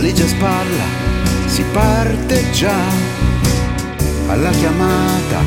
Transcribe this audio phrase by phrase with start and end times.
[0.00, 0.84] valigia a spalla,
[1.46, 2.80] si parte già
[4.28, 5.40] alla chiamata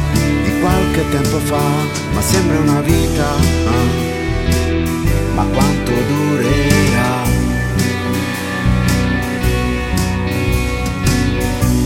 [0.44, 1.64] di qualche tempo fa,
[2.12, 5.34] ma sembra una vita, eh?
[5.36, 7.22] ma quanto durerà?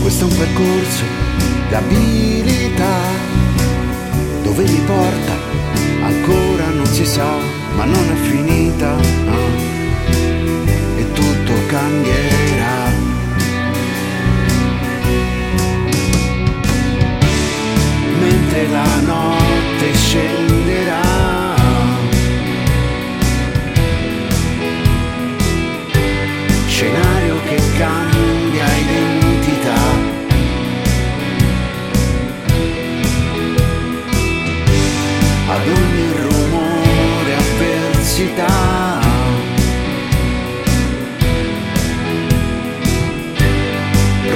[0.02, 1.04] Questo è un percorso
[1.68, 2.96] di abilità,
[4.42, 5.34] dove mi porta
[6.02, 7.30] ancora non si sa,
[7.76, 8.96] ma non è finita.
[8.98, 9.65] eh?
[38.16, 39.00] Avversità.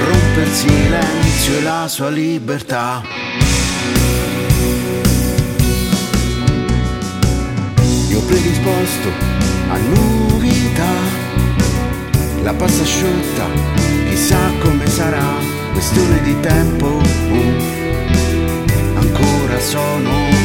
[0.05, 3.01] Rompe il silenzio e la sua libertà.
[8.09, 9.09] Io predisposto
[9.69, 10.91] a novità,
[12.43, 13.45] la pasta asciutta,
[14.09, 15.33] chissà come sarà,
[15.71, 16.87] questione di tempo.
[16.87, 17.79] uh
[18.93, 20.40] ancora sono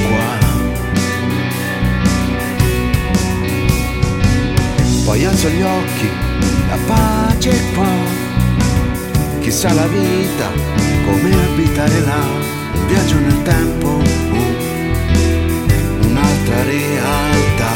[5.17, 6.11] Poi alzo gli occhi,
[6.69, 7.89] la pace qua.
[9.41, 10.51] Chissà la vita,
[11.07, 12.23] come abitare là,
[12.87, 14.45] viaggio nel tempo, uh,
[16.07, 17.73] un'altra realtà.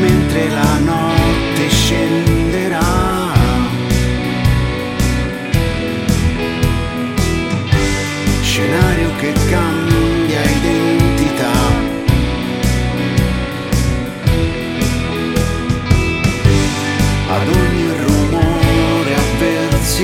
[0.00, 1.01] Mentre la notte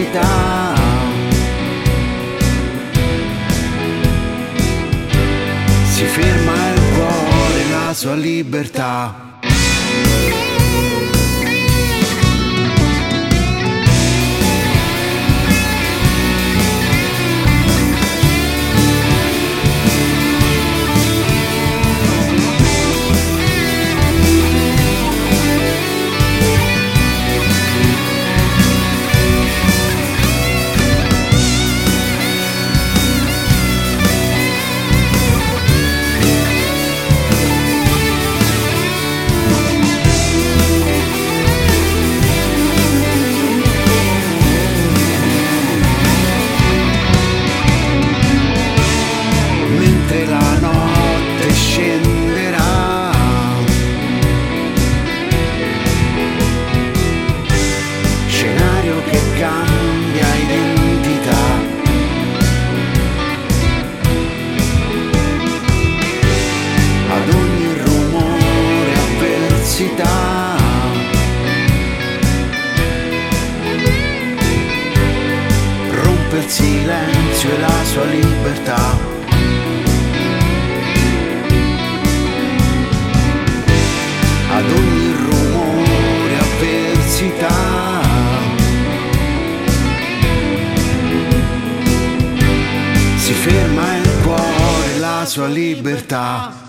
[0.09, 0.75] avversità.
[5.93, 9.27] Si ferma il cuore, la sua libertà.
[76.49, 79.17] Il silenzio e la sua libertà.
[84.51, 88.01] ad ogni rumore avversità.
[93.19, 96.68] Si ferma il cuore, la sua libertà.